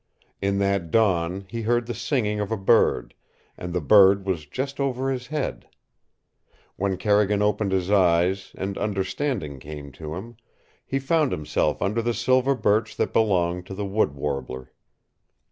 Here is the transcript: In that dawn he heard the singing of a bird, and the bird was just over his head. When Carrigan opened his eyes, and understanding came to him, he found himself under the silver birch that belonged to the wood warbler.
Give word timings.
In 0.41 0.57
that 0.57 0.89
dawn 0.89 1.45
he 1.47 1.61
heard 1.61 1.85
the 1.85 1.93
singing 1.93 2.39
of 2.39 2.51
a 2.51 2.57
bird, 2.57 3.13
and 3.55 3.71
the 3.71 3.79
bird 3.81 4.25
was 4.25 4.47
just 4.47 4.79
over 4.79 5.11
his 5.11 5.27
head. 5.27 5.67
When 6.75 6.97
Carrigan 6.97 7.43
opened 7.43 7.71
his 7.71 7.91
eyes, 7.91 8.51
and 8.57 8.79
understanding 8.79 9.59
came 9.59 9.91
to 9.91 10.15
him, 10.15 10.37
he 10.87 10.97
found 10.97 11.31
himself 11.31 11.83
under 11.83 12.01
the 12.01 12.15
silver 12.15 12.55
birch 12.55 12.95
that 12.97 13.13
belonged 13.13 13.67
to 13.67 13.75
the 13.75 13.85
wood 13.85 14.15
warbler. 14.15 14.73